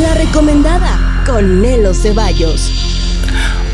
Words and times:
La 0.00 0.12
recomendada 0.12 1.22
con 1.24 1.62
Nelo 1.62 1.94
Ceballos. 1.94 2.85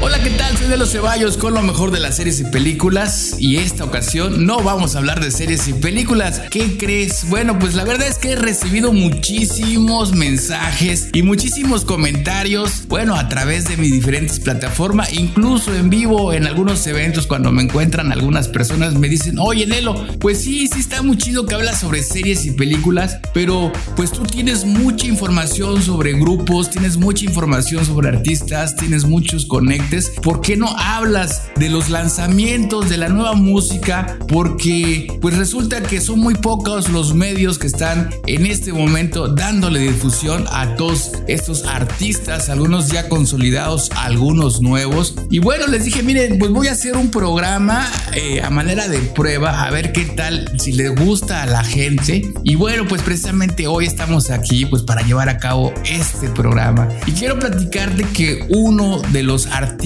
Hola, 0.05 0.21
¿qué 0.21 0.31
tal? 0.31 0.59
Soy 0.59 0.67
de 0.67 0.77
los 0.77 0.91
Ceballos 0.91 1.37
con 1.37 1.55
lo 1.55 1.63
mejor 1.63 1.93
de 1.93 2.01
las 2.01 2.17
series 2.17 2.41
y 2.41 2.45
películas. 2.45 3.37
Y 3.38 3.59
esta 3.59 3.85
ocasión 3.85 4.45
no 4.45 4.61
vamos 4.61 4.97
a 4.97 4.99
hablar 4.99 5.22
de 5.22 5.31
series 5.31 5.69
y 5.69 5.75
películas. 5.75 6.43
¿Qué 6.51 6.77
crees? 6.77 7.29
Bueno, 7.29 7.56
pues 7.56 7.77
la 7.77 7.85
verdad 7.85 8.09
es 8.09 8.19
que 8.19 8.33
he 8.33 8.37
recibido 8.37 8.93
muchísimos 8.93 10.12
mensajes 10.12 11.11
y 11.12 11.22
muchísimos 11.22 11.85
comentarios. 11.85 12.88
Bueno, 12.88 13.15
a 13.15 13.29
través 13.29 13.69
de 13.69 13.76
mis 13.76 13.93
diferentes 13.93 14.40
plataformas, 14.40 15.12
incluso 15.12 15.72
en 15.72 15.88
vivo 15.88 16.33
en 16.33 16.48
algunos 16.48 16.84
eventos, 16.89 17.29
cuando 17.29 17.53
me 17.53 17.62
encuentran 17.62 18.11
algunas 18.11 18.48
personas 18.48 18.95
me 18.95 19.09
dicen, 19.09 19.39
oye 19.39 19.69
Nelo, 19.69 19.95
pues 20.19 20.43
sí, 20.43 20.66
sí 20.66 20.80
está 20.80 21.03
muy 21.03 21.16
chido 21.16 21.47
que 21.47 21.55
hablas 21.55 21.79
sobre 21.79 22.03
series 22.03 22.45
y 22.45 22.51
películas, 22.51 23.19
pero 23.33 23.73
pues 23.95 24.11
tú 24.11 24.25
tienes 24.25 24.65
mucha 24.65 25.07
información 25.07 25.80
sobre 25.80 26.15
grupos, 26.15 26.73
tienes 26.73 26.97
mucha 26.97 27.25
información 27.25 27.87
sobre 27.87 28.09
artistas, 28.09 28.75
tienes 28.75 29.05
muchos 29.05 29.47
conectos 29.47 29.91
¿por 30.23 30.41
qué 30.41 30.56
no 30.56 30.74
hablas 30.78 31.42
de 31.56 31.69
los 31.69 31.91
lanzamientos 31.91 32.88
de 32.88 32.96
la 32.96 33.09
nueva 33.09 33.34
música? 33.34 34.16
Porque 34.27 35.06
pues 35.20 35.37
resulta 35.37 35.82
que 35.82 36.01
son 36.01 36.18
muy 36.18 36.34
pocos 36.34 36.88
los 36.88 37.15
medios 37.15 37.59
que 37.59 37.66
están 37.66 38.09
en 38.27 38.46
este 38.46 38.73
momento 38.73 39.28
dándole 39.28 39.80
difusión 39.80 40.46
a 40.51 40.77
todos 40.77 41.12
estos 41.28 41.66
artistas, 41.66 42.48
algunos 42.48 42.88
ya 42.88 43.10
consolidados, 43.10 43.91
algunos 43.95 44.62
nuevos. 44.62 45.15
Y 45.30 45.41
bueno, 45.41 45.66
les 45.66 45.84
dije, 45.84 46.02
miren, 46.02 46.38
pues 46.38 46.51
voy 46.51 46.68
a 46.68 46.73
hacer 46.73 46.96
un 46.96 47.10
programa 47.10 47.87
eh, 48.15 48.40
a 48.40 48.48
manera 48.48 48.88
de 48.88 48.98
prueba, 48.98 49.65
a 49.65 49.70
ver 49.70 49.93
qué 49.93 50.06
tal, 50.06 50.59
si 50.59 50.73
les 50.73 50.95
gusta 50.95 51.43
a 51.43 51.46
la 51.46 51.65
gente. 51.65 52.23
Y 52.45 52.54
bueno, 52.54 52.87
pues 52.88 53.02
precisamente 53.02 53.66
hoy 53.66 53.84
estamos 53.84 54.30
aquí 54.30 54.65
pues 54.65 54.82
para 54.82 55.02
llevar 55.02 55.29
a 55.29 55.37
cabo 55.37 55.74
este 55.84 56.30
programa. 56.30 56.88
Y 57.06 57.12
quiero 57.12 57.38
platicarte 57.38 58.04
que 58.15 58.46
uno 58.48 59.02
de 59.12 59.23
los 59.23 59.46
artistas 59.49 59.82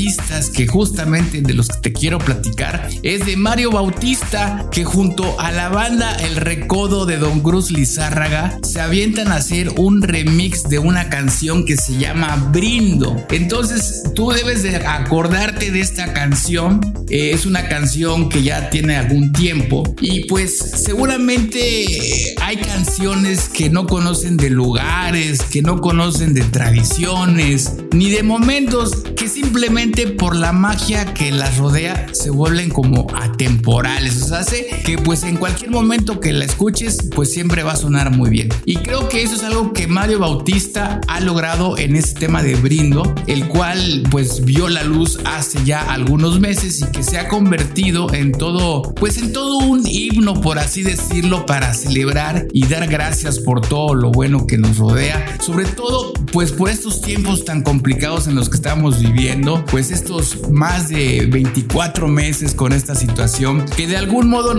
que 0.53 0.67
justamente 0.67 1.41
de 1.41 1.55
los 1.55 1.69
que 1.69 1.81
te 1.81 1.93
quiero 1.93 2.19
platicar 2.19 2.91
es 3.03 3.25
de 3.25 3.35
Mario 3.35 3.71
Bautista, 3.71 4.69
que 4.71 4.85
junto 4.85 5.41
a 5.41 5.51
la 5.53 5.71
banda 5.71 6.15
El 6.17 6.37
Recodo 6.37 7.07
de 7.07 7.17
Don 7.17 7.41
Cruz 7.41 7.71
Lizárraga 7.71 8.59
se 8.63 8.83
avientan 8.83 9.33
a 9.33 9.37
hacer 9.37 9.73
un 9.79 10.03
remix 10.03 10.65
de 10.65 10.79
una 10.79 11.09
canción 11.09 11.65
que 11.65 11.79
se 11.79 11.97
llama 11.97 12.51
Brindo. 12.53 13.25
Entonces 13.31 14.03
tú 14.15 14.33
debes 14.33 14.63
de 14.63 14.77
acordarte 14.77 15.71
de 15.71 15.81
esta 15.81 16.13
canción. 16.13 16.81
Eh, 17.09 17.31
es 17.33 17.47
una 17.47 17.69
canción 17.69 18.29
que 18.29 18.43
ya 18.43 18.69
tiene 18.69 18.97
algún 18.97 19.33
tiempo 19.33 19.95
y 20.01 20.25
pues 20.25 20.59
seguramente 20.59 22.35
hay 22.43 22.57
canciones 22.57 23.49
que 23.49 23.71
no 23.71 23.87
conocen 23.87 24.37
de 24.37 24.51
lugares, 24.51 25.41
que 25.43 25.63
no 25.63 25.81
conocen 25.81 26.35
de 26.35 26.43
tradiciones, 26.43 27.73
ni 27.93 28.11
de 28.11 28.23
momentos 28.23 29.05
que 29.17 29.29
simplemente 29.29 29.76
por 30.17 30.35
la 30.35 30.53
magia 30.53 31.13
que 31.13 31.31
las 31.31 31.59
rodea 31.59 32.07
se 32.13 32.31
vuelven 32.31 32.71
como 32.71 33.07
atemporales. 33.15 34.23
O 34.23 34.29
sea, 34.29 34.39
hace 34.39 34.67
que 34.87 34.97
pues 34.97 35.23
en 35.23 35.37
cualquier 35.37 35.71
momento 35.71 36.19
que 36.19 36.33
la 36.33 36.47
escuches 36.47 37.11
pues 37.15 37.31
siempre 37.31 37.63
va 37.63 37.73
a 37.73 37.77
sonar 37.77 38.11
muy 38.11 38.31
bien. 38.31 38.49
Y 38.65 38.77
creo 38.77 39.11
que 39.11 39.23
eso 39.23 39.35
es 39.35 39.45
algo 39.45 39.75
que 39.75 39.87
Mario 39.87 40.21
Bautista 40.21 41.03
ha 41.09 41.21
logrado 41.21 41.77
en 41.77 41.95
este 41.95 42.21
tema 42.21 42.43
de 42.43 42.55
Brindo, 42.55 43.15
el 43.27 43.49
cual 43.49 44.03
pues 44.11 44.47
vio 44.47 44.71
la 44.71 44.83
luz 44.83 45.19
hace 45.27 45.63
ya 45.67 45.83
algunos 45.93 46.41
meses 46.41 46.81
y 46.81 46.87
que 46.87 47.03
se 47.03 47.19
ha 47.19 47.29
convertido 47.29 48.15
en 48.15 48.33
todo 48.33 48.95
pues 48.95 49.19
en 49.19 49.35
todo 49.35 49.59
un 49.59 49.87
himno 49.87 50.41
por 50.41 50.59
así 50.59 50.83
decirlo 50.83 51.45
para 51.45 51.75
celebrar 51.75 52.47
y 52.55 52.67
dar 52.67 52.87
gracias 52.89 53.39
por 53.41 53.61
todo 53.61 53.95
lo 53.95 54.11
bueno 54.11 54.47
que 54.47 54.57
nos 54.57 54.79
rodea, 54.79 55.37
sobre 55.45 55.67
todo 55.67 56.15
pues 56.33 56.53
por 56.53 56.71
estos 56.71 57.03
tiempos 57.03 57.45
tan 57.45 57.63
complicados 57.63 58.27
en 58.27 58.37
los 58.37 58.49
que 58.49 58.57
estamos 58.57 59.01
viviendo 59.01 59.66
pues 59.71 59.91
estos 59.91 60.51
más 60.51 60.89
de 60.89 61.27
24 61.27 62.09
meses 62.09 62.55
con 62.55 62.73
esta 62.73 62.95
situación 62.95 63.65
que 63.77 63.87
de 63.87 63.97
algún 63.97 64.29
modo 64.29 64.55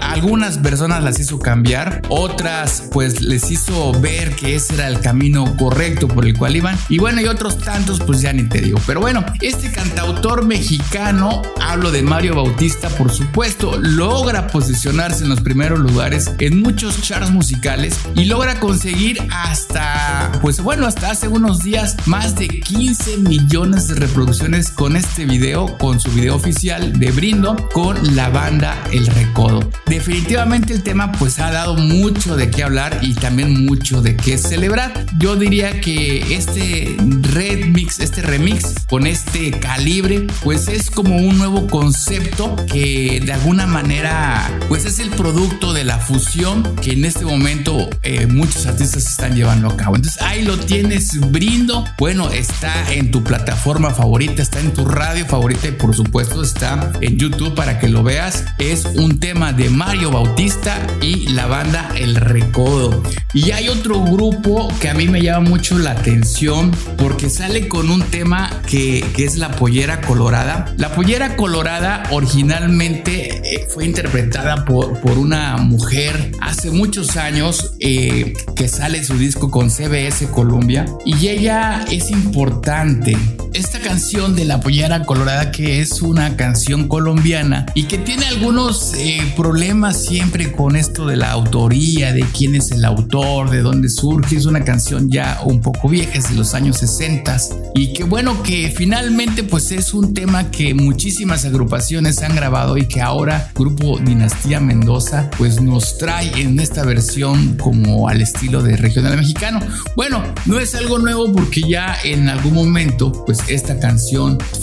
algunas 0.00 0.58
personas 0.58 1.02
las 1.02 1.20
hizo 1.20 1.38
cambiar, 1.38 2.02
otras 2.08 2.84
pues 2.92 3.22
les 3.22 3.50
hizo 3.50 3.92
ver 4.00 4.34
que 4.34 4.56
ese 4.56 4.74
era 4.74 4.88
el 4.88 5.00
camino 5.00 5.56
correcto 5.56 6.08
por 6.08 6.26
el 6.26 6.36
cual 6.36 6.56
iban 6.56 6.78
y 6.88 6.98
bueno 6.98 7.20
y 7.20 7.26
otros 7.26 7.58
tantos 7.58 8.00
pues 8.00 8.20
ya 8.20 8.32
ni 8.32 8.44
te 8.44 8.60
digo. 8.60 8.80
Pero 8.86 9.00
bueno, 9.00 9.24
este 9.40 9.70
cantautor 9.70 10.44
mexicano, 10.44 11.42
hablo 11.60 11.90
de 11.90 12.02
Mario 12.02 12.34
Bautista 12.34 12.88
por 12.88 13.10
supuesto, 13.12 13.78
logra 13.78 14.48
posicionarse 14.48 15.24
en 15.24 15.30
los 15.30 15.40
primeros 15.40 15.78
lugares 15.78 16.32
en 16.38 16.60
muchos 16.60 17.00
charts 17.02 17.30
musicales 17.30 17.98
y 18.14 18.24
logra 18.24 18.60
conseguir 18.60 19.20
hasta 19.30 20.32
pues 20.40 20.60
bueno 20.60 20.86
hasta 20.86 21.10
hace 21.10 21.28
unos 21.28 21.62
días 21.62 21.96
más 22.06 22.36
de 22.36 22.48
15 22.48 23.18
millones 23.18 23.88
de 23.88 23.94
reproducciones 23.94 24.47
con 24.74 24.96
este 24.96 25.26
video, 25.26 25.76
con 25.76 26.00
su 26.00 26.10
video 26.10 26.34
oficial 26.34 26.98
de 26.98 27.10
Brindo 27.10 27.54
con 27.74 28.16
la 28.16 28.30
banda 28.30 28.82
El 28.90 29.06
Recodo. 29.06 29.60
Definitivamente 29.84 30.72
el 30.72 30.82
tema 30.82 31.12
pues 31.12 31.38
ha 31.38 31.50
dado 31.50 31.74
mucho 31.74 32.34
de 32.34 32.50
qué 32.50 32.62
hablar 32.62 32.98
y 33.02 33.12
también 33.12 33.66
mucho 33.66 34.00
de 34.00 34.16
qué 34.16 34.38
celebrar. 34.38 35.04
Yo 35.18 35.36
diría 35.36 35.82
que 35.82 36.34
este 36.34 36.96
remix, 37.30 38.00
este 38.00 38.22
remix 38.22 38.86
con 38.88 39.06
este 39.06 39.50
calibre 39.50 40.26
pues 40.42 40.68
es 40.68 40.90
como 40.90 41.16
un 41.18 41.36
nuevo 41.36 41.66
concepto 41.66 42.56
que 42.72 43.20
de 43.22 43.32
alguna 43.34 43.66
manera 43.66 44.50
pues 44.68 44.86
es 44.86 44.98
el 44.98 45.10
producto 45.10 45.74
de 45.74 45.84
la 45.84 45.98
fusión 45.98 46.62
que 46.76 46.92
en 46.92 47.04
este 47.04 47.26
momento 47.26 47.90
eh, 48.02 48.26
muchos 48.26 48.64
artistas 48.64 49.06
están 49.06 49.34
llevando 49.34 49.68
a 49.68 49.76
cabo. 49.76 49.96
Entonces 49.96 50.22
ahí 50.22 50.42
lo 50.42 50.56
tienes, 50.58 51.20
Brindo. 51.30 51.84
Bueno, 51.98 52.30
está 52.30 52.90
en 52.94 53.10
tu 53.10 53.22
plataforma 53.22 53.90
favorita 53.90 54.37
está 54.42 54.60
en 54.60 54.72
tu 54.72 54.84
radio 54.84 55.26
favorita 55.26 55.68
y 55.68 55.72
por 55.72 55.94
supuesto 55.94 56.42
está 56.42 56.92
en 57.00 57.16
YouTube 57.16 57.54
para 57.54 57.78
que 57.78 57.88
lo 57.88 58.02
veas. 58.02 58.44
Es 58.58 58.84
un 58.84 59.18
tema 59.18 59.52
de 59.52 59.70
Mario 59.70 60.10
Bautista 60.10 60.86
y 61.00 61.28
la 61.28 61.46
banda 61.46 61.90
El 61.96 62.16
Recodo. 62.16 63.02
Y 63.34 63.50
hay 63.50 63.68
otro 63.68 64.02
grupo 64.02 64.68
que 64.80 64.88
a 64.88 64.94
mí 64.94 65.08
me 65.08 65.20
llama 65.20 65.48
mucho 65.48 65.78
la 65.78 65.92
atención 65.92 66.70
porque 66.96 67.30
sale 67.30 67.68
con 67.68 67.90
un 67.90 68.02
tema 68.02 68.50
que, 68.66 69.04
es 69.18 69.36
la 69.36 69.50
pollera 69.50 70.00
colorada. 70.00 70.72
La 70.78 70.94
pollera 70.94 71.36
colorada 71.36 72.04
originalmente 72.10 73.56
eh, 73.56 73.66
fue 73.68 73.84
interpretada 73.84 74.64
por, 74.64 75.00
por 75.00 75.18
una 75.18 75.56
mujer 75.56 76.32
hace 76.40 76.70
muchos 76.70 77.16
años 77.16 77.74
eh, 77.80 78.32
que 78.54 78.68
sale 78.68 79.02
su 79.04 79.18
disco 79.18 79.50
con 79.50 79.70
CBS 79.70 80.28
Columbia 80.30 80.86
y 81.04 81.28
ella 81.28 81.84
es 81.90 82.10
importante. 82.10 83.16
Esta 83.54 83.80
canción 83.80 84.27
de 84.34 84.44
La 84.44 84.60
Pollera 84.60 85.04
Colorada, 85.04 85.50
que 85.50 85.80
es 85.80 86.02
una 86.02 86.36
canción 86.36 86.88
colombiana 86.88 87.66
y 87.74 87.84
que 87.84 87.98
tiene 87.98 88.26
algunos 88.26 88.94
eh, 88.94 89.20
problemas 89.36 90.04
siempre 90.04 90.52
con 90.52 90.76
esto 90.76 91.06
de 91.06 91.16
la 91.16 91.30
autoría, 91.30 92.12
de 92.12 92.24
quién 92.36 92.54
es 92.54 92.70
el 92.70 92.84
autor, 92.84 93.50
de 93.50 93.62
dónde 93.62 93.88
surge. 93.88 94.36
Es 94.36 94.46
una 94.46 94.64
canción 94.64 95.10
ya 95.10 95.40
un 95.44 95.60
poco 95.60 95.88
vieja, 95.88 96.12
es 96.14 96.30
de 96.30 96.36
los 96.36 96.54
años 96.54 96.78
60 96.78 97.28
y 97.74 97.92
que 97.92 98.04
bueno, 98.04 98.42
que 98.42 98.72
finalmente 98.74 99.44
pues 99.44 99.70
es 99.72 99.94
un 99.94 100.14
tema 100.14 100.50
que 100.50 100.74
muchísimas 100.74 101.44
agrupaciones 101.44 102.22
han 102.22 102.34
grabado 102.34 102.76
y 102.76 102.86
que 102.88 103.00
ahora 103.00 103.50
Grupo 103.54 103.98
Dinastía 103.98 104.60
Mendoza 104.60 105.30
pues 105.38 105.60
nos 105.60 105.98
trae 105.98 106.40
en 106.40 106.58
esta 106.60 106.84
versión 106.84 107.56
como 107.56 108.08
al 108.08 108.20
estilo 108.20 108.62
de 108.62 108.76
regional 108.76 109.16
mexicano. 109.16 109.60
Bueno, 109.96 110.22
no 110.46 110.58
es 110.58 110.74
algo 110.74 110.98
nuevo 110.98 111.32
porque 111.32 111.62
ya 111.62 111.96
en 112.04 112.28
algún 112.28 112.54
momento 112.54 113.24
pues 113.26 113.38
esta 113.48 113.78
canción 113.78 114.17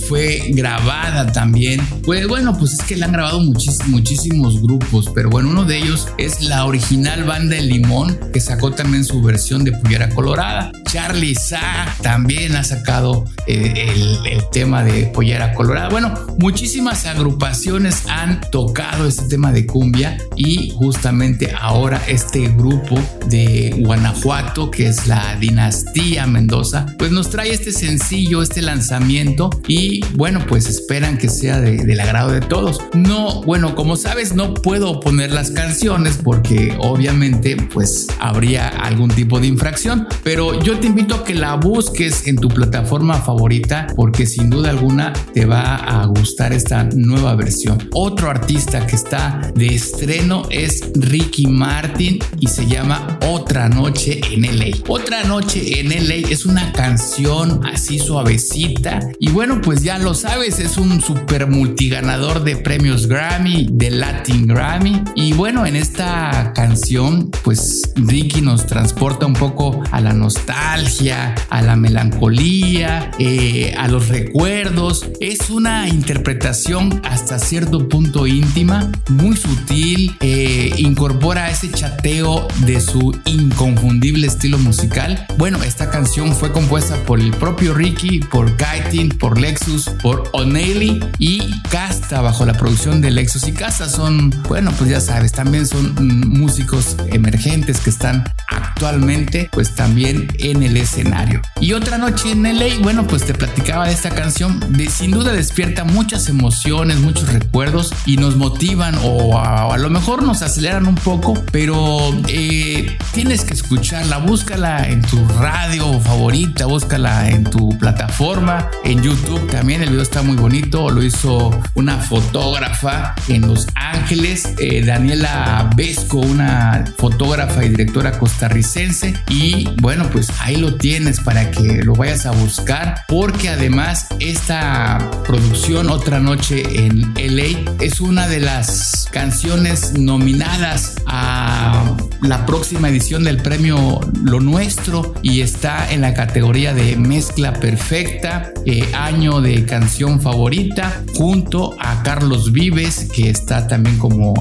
fue 0.08 0.50
grabada 0.50 1.32
también. 1.32 1.82
Pues 2.04 2.28
bueno, 2.28 2.58
pues 2.58 2.74
es 2.74 2.84
que 2.84 2.98
la 2.98 3.06
han 3.06 3.14
grabado 3.14 3.40
muchísimos 3.40 4.62
grupos, 4.62 5.10
pero 5.14 5.30
bueno, 5.30 5.50
uno 5.50 5.64
de 5.64 5.78
ellos 5.78 6.08
es 6.18 6.42
la 6.42 6.66
original 6.66 7.24
banda 7.24 7.58
El 7.58 7.70
Limón, 7.70 8.20
que 8.34 8.40
sacó 8.40 8.72
también 8.72 9.06
su 9.06 9.22
versión 9.22 9.64
de 9.64 9.72
Pollera 9.72 10.10
Colorada. 10.10 10.72
Charlie 10.86 11.36
Sa 11.36 11.96
también 12.02 12.56
ha 12.56 12.64
sacado 12.64 13.26
eh, 13.48 13.92
el, 13.94 14.42
tema 14.52 14.84
de 14.84 15.08
Pollera 15.08 15.54
Colorada. 15.54 15.90
Bueno, 15.90 16.14
muchísimas 16.38 17.06
agrupaciones 17.06 18.04
han 18.08 18.40
tocado 18.52 19.08
este 19.08 19.28
tema 19.28 19.52
de 19.52 19.66
cumbia 19.66 20.18
y 20.38 20.72
justamente 20.78 21.54
ahora 21.60 22.02
este 22.08 22.48
grupo 22.50 22.98
de 23.28 23.76
Guanajuato, 23.80 24.72
que 24.72 24.88
es 24.88 25.08
la 25.08 25.36
dinastía 25.38 26.26
Mendoza, 26.28 26.86
pues 26.98 27.12
nos 27.12 27.30
trae 27.30 27.52
este 27.52 27.72
sencillo, 27.72 28.42
este 28.42 28.62
lanzamiento 28.62 29.45
y 29.68 30.04
bueno, 30.16 30.40
pues 30.48 30.68
esperan 30.68 31.18
que 31.18 31.30
sea 31.30 31.60
del 31.60 32.00
agrado 32.00 32.32
de 32.32 32.42
todos. 32.42 32.80
No, 32.94 33.42
bueno, 33.44 33.76
como 33.76 33.96
sabes, 33.98 34.36
no 34.36 34.54
puedo 34.54 35.00
poner 35.00 35.32
las 35.32 35.52
canciones 35.52 36.20
porque 36.24 36.76
obviamente 36.80 37.58
pues 37.74 38.08
habría 38.20 38.68
algún 38.68 39.10
tipo 39.10 39.40
de 39.40 39.48
infracción, 39.48 40.08
pero 40.24 40.62
yo 40.62 40.80
te 40.80 40.88
invito 40.88 41.16
a 41.16 41.24
que 41.24 41.34
la 41.34 41.56
busques 41.56 42.28
en 42.28 42.38
tu 42.38 42.50
plataforma 42.50 43.16
favorita 43.16 43.88
porque 43.96 44.26
sin 44.26 44.50
duda 44.50 44.70
alguna 44.70 45.14
te 45.34 45.46
va 45.46 45.76
a 45.76 46.06
gustar 46.06 46.54
esta 46.54 46.84
nueva 46.84 47.36
versión. 47.36 47.90
Otro 47.94 48.30
artista 48.30 48.86
que 48.86 48.96
está 48.96 49.52
de 49.56 49.68
estreno 49.68 50.44
es 50.50 50.92
Ricky 50.96 51.48
Martin 51.48 52.20
y 52.40 52.48
se 52.48 52.66
llama 52.66 53.20
Otra 53.28 53.70
Noche 53.70 54.22
en 54.32 54.42
LA. 54.42 54.78
Otra 54.88 55.24
Noche 55.24 55.80
en 55.80 55.90
LA 55.90 56.30
es 56.30 56.46
una 56.46 56.72
canción 56.72 57.66
así 57.66 58.00
suavecita 58.00 59.00
y 59.20 59.30
bueno, 59.36 59.60
pues 59.60 59.84
ya 59.84 59.98
lo 59.98 60.14
sabes, 60.14 60.60
es 60.60 60.78
un 60.78 61.02
super 61.02 61.48
multiganador 61.48 62.46
de 62.46 62.56
premios 62.56 63.08
Grammy, 63.08 63.68
de 63.70 63.92
Latin 63.92 64.48
Grammy 64.48 65.04
y 65.14 65.34
bueno, 65.34 65.66
en 65.66 65.76
esta 65.76 66.54
canción 66.56 67.32
pues 67.44 67.92
Ricky 67.98 68.40
nos 68.40 68.66
transporta 68.66 69.26
un 69.26 69.34
poco 69.34 69.84
a 69.92 70.00
la 70.00 70.14
nostalgia, 70.14 71.36
a 71.50 71.62
la 71.62 71.76
melancolía, 71.76 73.12
eh, 73.20 73.76
a 73.78 73.90
los 73.90 74.08
recuerdos. 74.08 75.06
Es 75.20 75.50
una 75.50 75.90
interpretación 75.90 77.02
hasta 77.04 77.38
cierto 77.38 77.90
punto 77.90 78.28
íntima, 78.28 78.90
muy 79.10 79.36
sutil, 79.36 80.16
eh, 80.22 80.74
incorpora 80.78 81.52
ese 81.52 81.70
chateo 81.70 82.48
de 82.66 82.80
su 82.80 83.14
inconfundible 83.26 84.28
estilo 84.28 84.58
musical. 84.60 85.28
Bueno, 85.38 85.62
esta 85.62 85.90
canción 85.90 86.34
fue 86.34 86.54
compuesta 86.54 86.96
por 87.04 87.20
el 87.20 87.32
propio 87.32 87.74
Ricky, 87.74 88.20
por 88.20 88.56
Kaitin, 88.56 89.10
por 89.20 89.40
Lexus, 89.40 89.90
por 90.02 90.30
O'Neilly 90.34 91.00
y 91.20 91.62
Casta 91.70 92.22
bajo 92.22 92.46
la 92.46 92.54
producción 92.54 93.02
de 93.02 93.12
Lexus 93.12 93.48
y 93.48 93.54
Casta 93.54 93.90
son, 93.90 94.30
bueno, 94.48 94.72
pues 94.78 94.90
ya 94.90 95.02
sabes, 95.02 95.32
también 95.32 95.66
son 95.66 95.96
músicos 96.30 96.98
emergentes 97.08 97.80
que 97.80 97.90
están 97.90 98.24
actualmente 98.48 99.50
pues 99.52 99.76
también 99.76 100.28
en 100.40 100.64
el 100.64 100.78
escenario. 100.78 101.42
Y 101.60 101.74
otra 101.74 101.98
noche 101.98 102.32
en 102.32 102.44
LA, 102.44 102.80
bueno, 102.82 103.08
pues 103.08 103.26
te 103.26 103.34
platicaba 103.34 103.88
de 103.88 103.94
esta 103.94 104.12
canción, 104.12 104.60
de 104.74 104.90
sin 104.90 105.12
duda 105.12 105.32
despierta 105.32 105.84
muchas 105.84 106.30
emociones, 106.30 107.00
muchos 107.00 107.32
recuerdos 107.32 107.94
y 108.06 108.18
nos 108.18 108.36
motivan 108.36 108.96
o 109.04 109.40
a, 109.40 109.78
lo 109.78 109.90
mejor 109.90 110.24
nos 110.24 110.42
aceleran 110.42 110.88
un 110.88 110.96
poco, 110.96 111.34
pero 111.52 112.00
eh, 112.28 112.98
tienes 113.14 113.44
que 113.44 113.54
escucharla, 113.54 114.18
búscala 114.18 114.88
en 114.88 115.02
tu 115.02 115.26
radio 115.28 116.00
favorita, 116.00 116.66
búscala 116.66 117.30
en 117.30 117.44
tu 117.46 117.78
plataforma, 117.78 118.70
en 118.84 119.02
YouTube. 119.06 119.52
También, 119.52 119.84
el 119.84 119.90
video 119.90 120.02
está 120.02 120.24
muy 120.24 120.36
bonito, 120.36 120.90
lo 120.90 121.04
hizo 121.04 121.52
una 121.76 121.98
fotógrafa 121.98 123.14
en 123.28 123.48
Los 123.48 123.68
Ángeles, 123.76 124.56
eh, 124.58 124.84
Daniela 124.84 125.70
Vesco, 125.76 126.18
una 126.18 126.86
fotógrafa 126.98 127.64
y 127.64 127.70
directora 127.70 128.18
costarricense, 128.18 129.14
y 129.30 129.70
bueno, 129.80 130.10
pues 130.12 130.32
ahí 130.40 130.56
lo 130.56 130.78
tienes 130.78 131.20
para 131.20 131.52
que 131.52 131.84
lo 131.84 131.94
vayas 131.94 132.26
a 132.26 132.32
buscar, 132.32 133.04
porque 133.08 133.50
además 133.50 134.08
esta 134.20 135.12
producción 135.24 135.92
Otra 135.92 136.20
Noche 136.20 136.64
en 136.88 137.14
LA 137.14 137.76
es 137.82 138.02
una 138.02 138.28
de 138.28 138.40
las 138.40 139.08
canciones 139.12 139.94
nominadas 140.00 140.96
a 141.06 141.96
la 142.22 142.46
próxima 142.46 142.90
edición 142.90 143.24
del 143.24 143.38
premio 143.38 144.00
Lo 144.24 144.40
Nuestro 144.40 145.14
y 145.22 145.42
está 145.42 145.92
en 145.92 146.02
la 146.02 146.14
categoría 146.16 146.74
de 146.74 146.96
mezcla 146.96 147.54
perfecta, 147.54 148.52
eh, 148.66 148.84
año 148.96 149.42
de 149.42 149.66
canción 149.66 150.20
favorita, 150.20 151.04
junto 151.16 151.76
a 151.80 152.02
Carlos 152.04 152.52
Vives, 152.52 153.08
que 153.14 153.30
está 153.30 153.68
también 153.68 153.98
como 153.98 154.34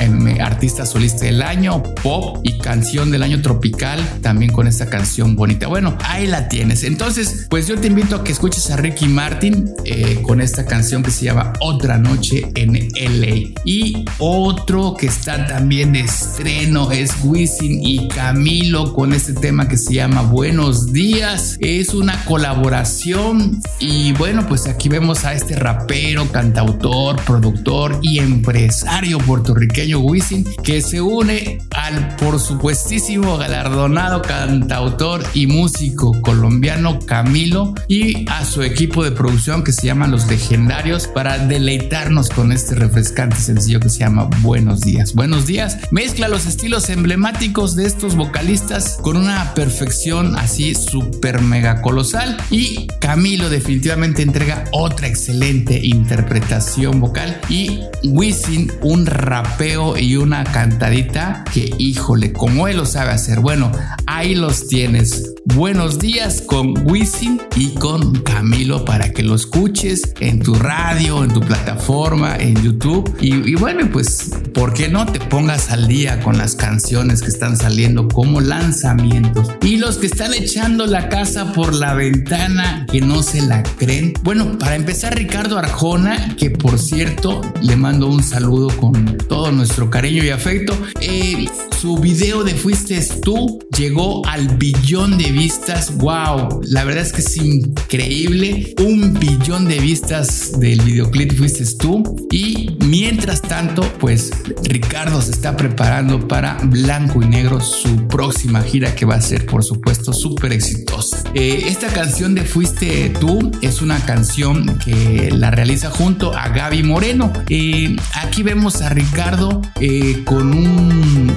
em, 0.00 0.40
artista 0.40 0.86
solista 0.86 1.24
del 1.24 1.42
año, 1.42 1.82
pop 2.02 2.38
y 2.42 2.58
canción 2.58 3.10
del 3.10 3.22
año 3.22 3.42
tropical, 3.42 4.00
también 4.22 4.52
con 4.52 4.66
esta 4.66 4.86
canción 4.86 5.34
bonita. 5.34 5.66
Bueno, 5.66 5.96
ahí 6.04 6.26
la 6.26 6.48
tienes. 6.48 6.84
Entonces, 6.84 7.46
pues 7.48 7.66
yo 7.66 7.76
te 7.78 7.88
invito 7.88 8.16
a 8.16 8.24
que 8.24 8.32
escuches 8.32 8.70
a 8.70 8.76
Ricky 8.76 9.08
Martin 9.08 9.72
eh, 9.84 10.20
con 10.22 10.40
esta 10.40 10.66
canción 10.66 11.02
que 11.02 11.10
se 11.10 11.24
llama 11.24 11.52
Otra 11.60 11.98
Noche 11.98 12.52
en 12.54 12.74
LA. 12.74 13.54
Y 13.64 14.04
otro 14.18 14.94
que 14.94 15.06
está 15.06 15.46
también 15.46 15.92
de 15.92 16.00
estreno 16.00 16.92
es 16.92 17.10
Wisin 17.22 17.82
y 17.82 18.08
Camilo 18.08 18.92
con 18.92 19.12
este 19.12 19.32
tema 19.32 19.68
que 19.68 19.76
se 19.76 19.94
llama 19.94 20.22
Buenos 20.22 20.92
Días. 20.92 21.56
Es 21.60 21.94
una 21.94 22.24
colaboración 22.24 23.60
y 23.78 23.93
bueno, 24.18 24.46
pues 24.48 24.66
aquí 24.66 24.88
vemos 24.88 25.24
a 25.24 25.34
este 25.34 25.54
rapero, 25.56 26.26
cantautor, 26.32 27.16
productor 27.24 27.98
y 28.02 28.18
empresario 28.18 29.18
puertorriqueño 29.18 30.00
Wisin 30.00 30.44
que 30.62 30.82
se 30.82 31.00
une 31.00 31.58
al 31.70 32.16
por 32.16 32.40
supuestísimo 32.40 33.36
galardonado 33.36 34.20
cantautor 34.22 35.22
y 35.34 35.46
músico 35.46 36.12
colombiano 36.22 36.98
Camilo 37.00 37.74
y 37.86 38.28
a 38.30 38.44
su 38.44 38.62
equipo 38.62 39.04
de 39.04 39.12
producción 39.12 39.62
que 39.62 39.72
se 39.72 39.86
llaman 39.86 40.10
Los 40.10 40.26
Legendarios 40.28 41.06
para 41.06 41.38
deleitarnos 41.38 42.30
con 42.30 42.52
este 42.52 42.74
refrescante 42.74 43.36
sencillo 43.36 43.80
que 43.80 43.90
se 43.90 44.00
llama 44.00 44.28
Buenos 44.40 44.80
Días. 44.80 45.14
Buenos 45.14 45.46
Días 45.46 45.78
mezcla 45.90 46.28
los 46.28 46.46
estilos 46.46 46.88
emblemáticos 46.88 47.76
de 47.76 47.86
estos 47.86 48.16
vocalistas 48.16 48.98
con 49.02 49.16
una 49.16 49.54
perfección 49.54 50.36
así 50.36 50.74
súper 50.74 51.40
mega 51.40 51.80
colosal 51.80 52.36
y 52.50 52.88
Camilo 53.00 53.48
definitivamente 53.84 54.22
entrega 54.22 54.64
otra 54.72 55.08
excelente 55.08 55.78
interpretación 55.82 57.00
vocal 57.00 57.38
y 57.50 57.80
Wisin 58.02 58.72
un 58.80 59.04
rapeo 59.04 59.98
y 59.98 60.16
una 60.16 60.42
cantadita 60.42 61.44
que 61.52 61.70
híjole 61.76 62.32
como 62.32 62.66
él 62.66 62.78
lo 62.78 62.86
sabe 62.86 63.10
hacer. 63.10 63.40
Bueno 63.40 63.70
ahí 64.06 64.34
los 64.34 64.68
tienes 64.68 65.33
buenos 65.46 65.98
días 65.98 66.40
con 66.40 66.90
Wisin 66.90 67.40
y 67.56 67.74
con 67.74 68.22
Camilo 68.22 68.84
para 68.84 69.12
que 69.12 69.22
lo 69.22 69.34
escuches 69.34 70.14
en 70.20 70.40
tu 70.40 70.54
radio 70.54 71.22
en 71.22 71.32
tu 71.32 71.40
plataforma 71.40 72.36
en 72.36 72.62
YouTube 72.62 73.14
y, 73.20 73.50
y 73.50 73.54
bueno 73.54 73.88
pues 73.92 74.30
por 74.54 74.72
qué 74.72 74.88
no 74.88 75.04
te 75.04 75.20
pongas 75.20 75.70
al 75.70 75.86
día 75.86 76.20
con 76.20 76.38
las 76.38 76.54
canciones 76.54 77.20
que 77.20 77.28
están 77.28 77.56
saliendo 77.56 78.08
como 78.08 78.40
lanzamientos 78.40 79.50
y 79.62 79.76
los 79.76 79.98
que 79.98 80.06
están 80.06 80.32
echando 80.32 80.86
la 80.86 81.08
casa 81.08 81.52
por 81.52 81.74
la 81.74 81.94
ventana 81.94 82.86
que 82.90 83.00
no 83.00 83.22
se 83.22 83.42
la 83.42 83.62
creen. 83.62 84.14
Bueno, 84.22 84.58
para 84.58 84.76
empezar 84.76 85.14
Ricardo 85.14 85.58
Arjona, 85.58 86.36
que 86.36 86.50
por 86.50 86.78
cierto 86.78 87.40
le 87.60 87.76
mando 87.76 88.06
un 88.06 88.22
saludo 88.22 88.68
con 88.76 89.18
todo 89.28 89.50
nuestro 89.50 89.90
cariño 89.90 90.22
y 90.22 90.30
afecto. 90.30 90.76
Eh, 91.00 91.46
su 91.80 91.98
video 91.98 92.44
de 92.44 92.54
Fuiste 92.54 93.04
tú 93.22 93.58
llegó 93.76 94.24
al 94.26 94.48
billón 94.56 95.18
de 95.18 95.32
vistas. 95.34 95.96
Wow, 95.96 96.60
la 96.62 96.84
verdad 96.84 97.02
es 97.02 97.12
que 97.12 97.20
es 97.20 97.36
increíble. 97.36 98.74
Un 98.78 99.14
billón 99.14 99.66
de 99.66 99.78
vistas 99.80 100.58
del 100.60 100.80
videoclip 100.80 101.36
Fuiste 101.36 101.64
tú. 101.76 102.02
Y 102.30 102.76
mientras 102.84 103.42
tanto, 103.42 103.82
pues 103.98 104.30
Ricardo 104.64 105.20
se 105.20 105.32
está 105.32 105.56
preparando 105.56 106.26
para 106.28 106.58
Blanco 106.62 107.22
y 107.22 107.26
Negro, 107.26 107.60
su 107.60 108.06
próxima 108.06 108.62
gira 108.62 108.94
que 108.94 109.04
va 109.04 109.16
a 109.16 109.20
ser, 109.20 109.46
por 109.46 109.64
supuesto, 109.64 110.12
súper 110.12 110.52
exitosa. 110.52 111.22
Eh, 111.34 111.64
esta 111.66 111.88
canción 111.88 112.34
de 112.34 112.42
Fuiste 112.44 113.12
tú 113.20 113.50
es 113.60 113.82
una 113.82 113.98
canción 114.06 114.78
que 114.84 115.30
la 115.32 115.50
realiza 115.50 115.90
junto 115.90 116.36
a 116.36 116.48
Gaby 116.48 116.84
Moreno. 116.84 117.32
Eh, 117.48 117.96
aquí 118.14 118.42
vemos 118.44 118.80
a 118.82 118.88
Ricardo 118.90 119.60
eh, 119.80 120.22
con 120.24 120.52
un 120.54 121.36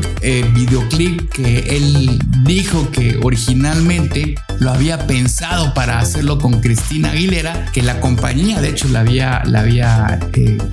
videoclip 0.53 1.29
que 1.31 1.59
él 1.77 2.19
dijo 2.43 2.91
que 2.91 3.17
originalmente 3.23 3.86
lo 4.59 4.71
había 4.71 5.07
pensado 5.07 5.73
para 5.73 5.99
hacerlo 5.99 6.39
con 6.39 6.59
Cristina 6.59 7.11
Aguilera, 7.11 7.67
que 7.71 7.81
la 7.81 8.01
compañía 8.01 8.59
de 8.59 8.69
hecho 8.69 8.89
la 8.89 8.99
había, 8.99 9.43
la 9.45 9.61
había 9.61 10.19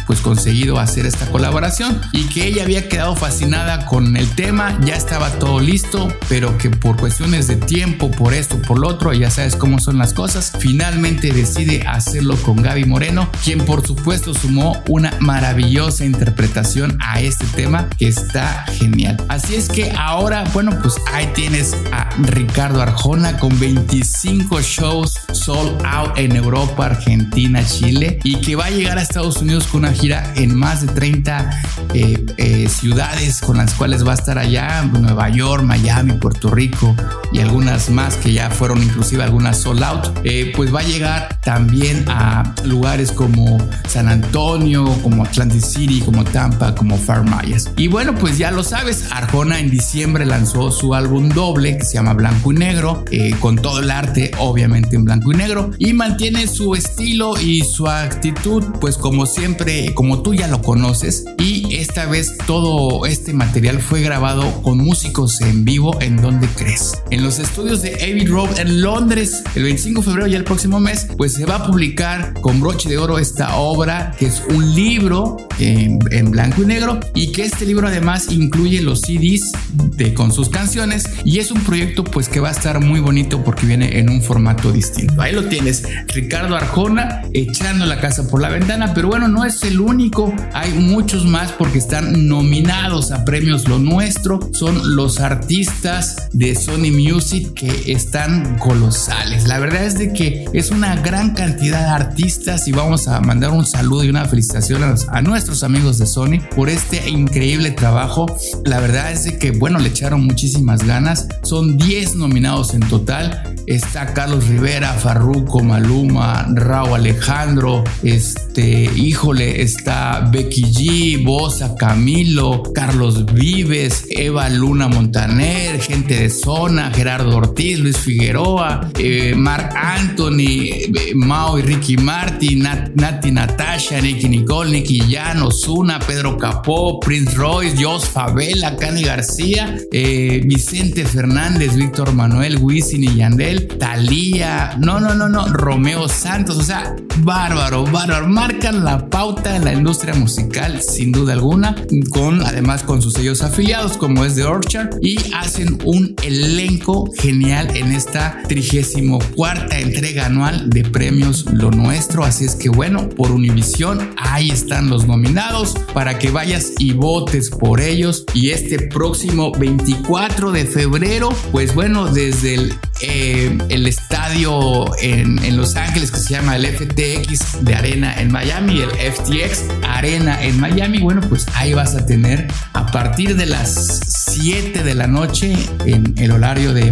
pues 0.06 0.21
conseguido 0.21 0.80
hacer 0.80 1.06
esta 1.06 1.26
colaboración 1.26 2.00
y 2.12 2.25
que 2.25 2.47
ella 2.47 2.64
había 2.64 2.88
quedado 2.88 3.14
fascinada 3.14 3.87
con 3.87 4.16
el 4.16 4.28
tema, 4.30 4.76
ya 4.85 4.97
estaba 4.97 5.30
todo 5.38 5.61
listo, 5.61 6.12
pero 6.28 6.59
que 6.59 6.71
por 6.71 6.97
cuestiones 6.97 7.47
de 7.47 7.54
tiempo, 7.54 8.11
por 8.11 8.35
esto, 8.35 8.61
por 8.62 8.80
lo 8.80 8.88
otro, 8.88 9.12
ya 9.12 9.30
sabes 9.30 9.54
cómo 9.54 9.78
son 9.78 9.97
las 9.99 10.12
cosas, 10.12 10.52
finalmente 10.59 11.33
decide 11.33 11.87
hacerlo 11.87 12.37
con 12.38 12.62
Gaby 12.62 12.85
Moreno, 12.85 13.30
quien 13.44 13.61
por 13.64 13.87
supuesto 13.87 14.35
sumó 14.35 14.83
una 14.88 15.12
maravillosa 15.21 16.04
interpretación 16.04 16.99
a 17.00 17.21
este 17.21 17.47
tema 17.54 17.88
que 17.97 18.09
está 18.09 18.64
genial. 18.73 19.23
Así 19.28 19.54
es 19.54 19.68
que 19.68 19.92
ahora, 19.97 20.42
bueno, 20.52 20.76
pues 20.83 20.97
ahí 21.12 21.30
tienes 21.35 21.76
a 21.92 22.09
Ricardo 22.18 22.83
Arjona 22.83 23.03
con 23.04 23.20
20 23.61 23.84
25 23.84 24.62
shows 24.62 25.12
sold 25.32 25.82
out 25.84 26.16
en 26.16 26.34
Europa, 26.34 26.87
Argentina, 26.87 27.62
Chile 27.62 28.18
y 28.25 28.37
que 28.37 28.56
va 28.56 28.64
a 28.66 28.70
llegar 28.70 28.96
a 28.96 29.02
Estados 29.02 29.37
Unidos 29.42 29.66
con 29.66 29.80
una 29.80 29.92
gira 29.92 30.32
en 30.37 30.56
más 30.56 30.87
de 30.87 30.88
30 30.88 31.62
eh, 31.92 32.25
eh, 32.38 32.68
ciudades 32.70 33.42
con 33.42 33.58
las 33.58 33.75
cuales 33.75 34.06
va 34.06 34.12
a 34.12 34.14
estar 34.14 34.38
allá, 34.38 34.82
Nueva 34.84 35.28
York, 35.28 35.62
Miami, 35.64 36.14
Puerto 36.14 36.49
Rico 36.49 36.96
y 37.34 37.40
algunas 37.40 37.90
más 37.90 38.16
que 38.16 38.32
ya 38.32 38.48
fueron 38.48 38.82
inclusive 38.82 39.22
algunas 39.22 39.58
sold 39.58 39.82
out, 39.82 40.06
eh, 40.24 40.52
pues 40.56 40.74
va 40.74 40.80
a 40.80 40.84
llegar 40.84 41.40
también 41.42 42.04
a 42.08 42.54
lugares 42.64 43.12
como 43.12 43.58
San 43.88 44.08
Antonio, 44.08 44.84
como 45.02 45.24
Atlantic 45.24 45.62
City, 45.62 46.00
como 46.00 46.24
Tampa, 46.24 46.74
como 46.74 46.96
Farmayas. 46.96 47.70
Y 47.76 47.88
bueno, 47.88 48.14
pues 48.14 48.38
ya 48.38 48.50
lo 48.50 48.62
sabes, 48.62 49.08
Arjona 49.10 49.58
en 49.58 49.70
diciembre 49.70 50.24
lanzó 50.24 50.70
su 50.70 50.94
álbum 50.94 51.28
doble 51.28 51.76
que 51.76 51.84
se 51.84 51.94
llama 51.94 52.14
Blanco 52.14 52.52
y 52.52 52.56
Negro, 52.56 53.04
con 53.40 53.56
todo 53.56 53.80
el 53.80 53.90
arte 53.90 54.30
obviamente 54.38 54.96
en 54.96 55.04
blanco 55.04 55.32
y 55.32 55.36
negro 55.36 55.70
y 55.78 55.92
mantiene 55.92 56.46
su 56.46 56.74
estilo 56.74 57.38
y 57.40 57.62
su 57.62 57.88
actitud 57.88 58.62
pues 58.80 58.96
como 58.96 59.26
siempre, 59.26 59.92
como 59.94 60.22
tú 60.22 60.34
ya 60.34 60.48
lo 60.48 60.62
conoces 60.62 61.24
y 61.38 61.74
esta 61.74 62.06
vez 62.06 62.36
todo 62.46 63.06
este 63.06 63.32
material 63.32 63.80
fue 63.80 64.02
grabado 64.02 64.62
con 64.62 64.78
músicos 64.78 65.40
en 65.40 65.64
vivo 65.64 66.00
en 66.00 66.16
donde 66.16 66.46
crees. 66.48 67.02
En 67.10 67.24
los 67.25 67.38
estudios 67.38 67.81
de 67.81 67.95
Abbey 67.95 68.26
Road 68.26 68.59
en 68.59 68.83
Londres, 68.83 69.43
el 69.54 69.62
25 69.62 70.02
de 70.02 70.04
febrero 70.04 70.26
ya 70.26 70.37
el 70.37 70.45
próximo 70.45 70.78
mes, 70.78 71.09
pues 71.16 71.33
se 71.33 71.47
va 71.47 71.57
a 71.57 71.66
publicar 71.66 72.35
con 72.43 72.61
broche 72.61 72.90
de 72.90 72.99
oro 72.99 73.19
esta 73.19 73.57
obra 73.57 74.14
que 74.19 74.26
es 74.26 74.43
un 74.50 74.75
libro 74.75 75.38
en, 75.59 75.99
blanco 76.31 76.62
y 76.62 76.66
negro 76.66 77.00
y 77.14 77.33
que 77.33 77.45
este 77.45 77.64
libro 77.64 77.88
además 77.88 78.31
incluye 78.31 78.83
los 78.83 79.00
CDs 79.00 79.52
de, 79.73 80.12
con 80.12 80.33
sus 80.33 80.50
canciones 80.50 81.09
y 81.25 81.38
es 81.38 81.50
un 81.50 81.62
proyecto 81.62 82.04
pues 82.04 82.28
que 82.28 82.40
va 82.40 82.50
a 82.50 82.52
estar 82.52 82.81
muy 82.81 83.00
bonito 83.00 83.43
porque 83.43 83.64
viene 83.64 83.99
en 83.99 84.11
un 84.11 84.21
formato 84.21 84.71
distinto. 84.71 85.23
Ahí 85.23 85.33
lo 85.33 85.45
tienes, 85.45 85.85
Ricardo 86.09 86.57
Arjona 86.57 87.23
echando 87.33 87.87
la 87.87 88.00
casa 88.00 88.28
por 88.28 88.43
la 88.43 88.50
ventana, 88.50 88.93
pero 88.93 89.09
bueno, 89.09 89.28
no 89.28 89.47
es 89.47 89.62
el 89.62 89.81
único, 89.81 90.35
hay 90.52 90.73
muchos 90.73 91.25
más 91.25 91.52
porque 91.52 91.78
están 91.78 92.28
nominados 92.28 93.12
a 93.12 93.25
premios 93.25 93.66
Lo 93.66 93.78
Nuestro, 93.78 94.40
son 94.52 94.95
los 94.95 95.21
artistas 95.21 96.28
de 96.33 96.54
Sony 96.54 96.90
Music 96.93 97.13
que 97.54 97.92
están 97.92 98.59
colosales. 98.59 99.47
La 99.47 99.61
verdad 99.61 99.85
es 99.85 99.97
de 99.97 100.12
que 100.12 100.47
es 100.52 100.71
una 100.71 100.97
gran 100.97 101.33
cantidad 101.33 101.78
de 101.78 101.90
artistas 101.90 102.66
y 102.66 102.73
vamos 102.73 103.06
a 103.06 103.21
mandar 103.21 103.52
un 103.52 103.64
saludo 103.64 104.02
y 104.02 104.09
una 104.09 104.25
felicitación 104.25 104.83
a, 104.83 105.23
nuestros 105.23 105.62
amigos 105.62 105.99
de 105.99 106.06
Sony 106.06 106.40
por 106.56 106.68
este 106.68 107.09
increíble 107.09 107.71
trabajo. 107.71 108.26
La 108.64 108.80
verdad 108.80 109.12
es 109.12 109.25
de 109.25 109.38
que, 109.38 109.52
bueno, 109.52 109.78
le 109.78 109.90
echaron 109.90 110.25
muchísimas 110.26 110.85
ganas. 110.85 111.28
Son 111.44 111.78
10 111.78 112.16
nominados 112.16 112.75
en 112.75 112.80
total. 112.80 113.54
Está 113.68 114.12
Carlos 114.12 114.49
Rivera, 114.49 114.92
Farruco, 114.92 115.62
Maluma, 115.62 116.47
Raúl 116.52 116.94
Alejandro, 116.94 117.85
este, 118.02 118.90
híjole, 118.94 119.62
está 119.62 120.28
Becky 120.30 120.62
G, 120.62 121.25
Bosa, 121.25 121.75
Camilo, 121.76 122.62
Carlos 122.75 123.25
Vives, 123.33 124.06
Eva 124.11 124.50
Luna 124.50 124.88
Montaner, 124.88 125.80
gente 125.80 126.14
de 126.21 126.30
zona, 126.30 126.90
Gerardo 126.94 127.36
Ortiz, 127.36 127.78
Luis 127.80 127.98
Figueroa, 127.98 128.90
eh, 128.98 129.34
Mark 129.36 129.70
Anthony, 129.74 130.70
eh, 130.70 131.12
Mao 131.14 131.58
y 131.58 131.62
Ricky 131.62 131.96
Martin, 131.96 132.68
Nati 132.94 133.30
Natasha, 133.30 134.00
Nicky 134.00 134.28
Nicole, 134.28 134.70
Nicky 134.70 135.00
Llano, 135.08 135.50
Zuna, 135.50 135.98
Pedro 135.98 136.36
Capó, 136.38 137.00
Prince 137.00 137.34
Royce, 137.34 137.82
Jos 137.82 138.04
Favela, 138.04 138.76
Cani 138.76 139.02
García, 139.02 139.76
eh, 139.92 140.40
Vicente 140.44 141.04
Fernández, 141.04 141.74
Víctor 141.74 142.12
Manuel, 142.12 142.58
Wisin 142.58 143.04
y 143.04 143.16
Yandel, 143.16 143.66
Talía, 143.66 144.76
no, 144.78 145.00
no, 145.00 145.14
no, 145.14 145.28
no, 145.28 145.46
Romeo 145.48 146.08
Santos, 146.08 146.56
o 146.58 146.62
sea, 146.62 146.94
bárbaro, 147.18 147.84
bárbaro, 147.84 148.28
marcan 148.28 148.84
la 148.84 149.08
pauta 149.10 149.56
en 149.56 149.64
la 149.64 149.72
industria 149.72 150.14
musical 150.14 150.80
sin 150.80 151.12
duda 151.12 151.32
alguna, 151.32 151.74
con 152.10 152.42
además 152.42 152.82
con 152.82 153.02
sus 153.02 153.14
sellos 153.14 153.42
afiliados 153.42 153.96
como 153.96 154.24
es 154.24 154.34
The 154.34 154.44
Orchard 154.44 154.98
y 155.02 155.16
hacen 155.34 155.78
un 155.84 156.14
elenco 156.22 156.83
genial 157.18 157.74
en 157.76 157.92
esta 157.92 158.42
34 158.46 159.72
entrega 159.72 160.26
anual 160.26 160.68
de 160.68 160.84
premios 160.84 161.46
Lo 161.50 161.70
Nuestro, 161.70 162.24
así 162.24 162.44
es 162.44 162.54
que 162.56 162.68
bueno, 162.68 163.08
por 163.08 163.30
Univision 163.30 164.14
ahí 164.18 164.50
están 164.50 164.90
los 164.90 165.06
nominados 165.06 165.74
para 165.94 166.18
que 166.18 166.30
vayas 166.30 166.72
y 166.78 166.92
votes 166.92 167.48
por 167.48 167.80
ellos. 167.80 168.24
Y 168.34 168.50
este 168.50 168.78
próximo 168.88 169.52
24 169.52 170.52
de 170.52 170.66
febrero, 170.66 171.30
pues 171.52 171.74
bueno, 171.74 172.06
desde 172.08 172.54
el, 172.54 172.74
eh, 173.00 173.56
el 173.70 173.86
estadio 173.86 174.86
en, 174.98 175.42
en 175.42 175.56
Los 175.56 175.76
Ángeles 175.76 176.10
que 176.10 176.18
se 176.18 176.34
llama 176.34 176.56
el 176.56 176.66
FTX 176.66 177.64
de 177.64 177.74
Arena 177.74 178.14
en 178.20 178.30
Miami, 178.30 178.80
el 178.80 178.90
FTX 178.90 179.64
Arena 179.82 180.42
en 180.42 180.60
Miami, 180.60 181.00
bueno, 181.00 181.22
pues 181.28 181.46
ahí 181.54 181.72
vas 181.72 181.94
a 181.94 182.04
tener 182.04 182.46
a 182.74 182.86
partir 182.86 183.36
de 183.36 183.46
las 183.46 184.24
7 184.34 184.82
de 184.82 184.94
la 184.96 185.06
noche 185.06 185.56
en 185.86 186.12
el 186.18 186.32
horario 186.32 186.74
de, 186.74 186.90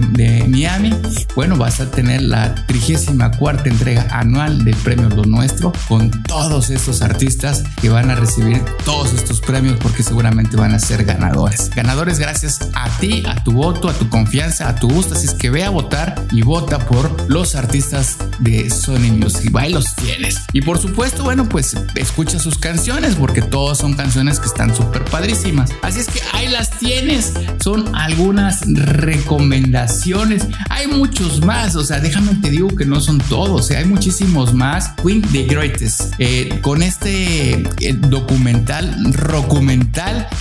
Miami, 0.49 0.95
bueno, 1.35 1.57
vas 1.57 1.81
a 1.81 1.91
tener 1.91 2.23
la 2.23 2.55
34 2.67 3.67
entrega 3.67 4.07
anual 4.13 4.65
del 4.65 4.77
premio 4.77 5.09
Lo 5.09 5.25
Nuestro 5.25 5.73
con 5.89 6.11
todos 6.23 6.71
estos 6.71 7.03
artistas 7.03 7.65
que 7.81 7.89
van 7.89 8.11
a 8.11 8.15
recibir 8.15 8.65
todos 8.85 9.13
estos 9.13 9.41
premios 9.41 9.77
porque 9.81 10.05
seguramente 10.05 10.57
van 10.57 10.73
a 10.73 10.79
ser 10.79 11.05
ganadores. 11.05 11.71
Ganadores 11.75 12.21
gracias 12.21 12.61
a 12.75 12.89
ti, 12.99 13.25
a 13.27 13.43
tu 13.43 13.51
voto, 13.51 13.89
a 13.89 13.93
tu 13.93 14.09
confianza, 14.09 14.69
a 14.69 14.77
tu 14.77 14.89
gusto. 14.89 15.15
Así 15.15 15.27
es 15.27 15.35
que 15.35 15.51
ve 15.51 15.65
a 15.65 15.71
votar 15.71 16.25
y 16.31 16.43
vota 16.43 16.79
por 16.79 17.29
los 17.29 17.57
artistas 17.57 18.19
de 18.39 18.71
Sony 18.71 19.11
Music. 19.17 19.51
Ahí 19.57 19.73
los 19.73 19.97
tienes. 19.97 20.39
Y 20.53 20.63
por 20.63 20.79
supuesto, 20.79 21.25
bueno, 21.25 21.49
pues 21.49 21.77
escucha 21.97 22.39
sus 22.39 22.57
canciones 22.57 23.17
porque 23.17 23.43
todas 23.43 23.79
son 23.79 23.95
canciones 23.95 24.39
que 24.39 24.47
están 24.47 24.75
súper 24.77 25.05
padrísimas. 25.07 25.71
Así 25.83 25.99
es 25.99 26.07
que 26.07 26.21
ahí 26.33 26.49
las 26.49 26.71
tienes. 26.79 27.32
Son 27.63 27.95
algunas 27.95 28.63
recomendaciones. 28.67 30.47
Hay 30.69 30.87
muchos 30.87 31.45
más. 31.45 31.77
O 31.77 31.85
sea, 31.85 32.01
déjame 32.01 32.35
te 32.37 32.51
digo 32.51 32.69
que 32.69 32.85
no 32.85 33.01
son 33.01 33.19
todos. 33.19 33.71
hay 33.71 33.85
muchísimos 33.85 34.55
más. 34.55 34.91
Queen 35.03 35.23
the 35.33 35.45
Greatest. 35.45 36.15
Eh, 36.19 36.59
con 36.63 36.83
este 36.83 37.53
eh, 37.81 37.93
documental, 38.09 38.97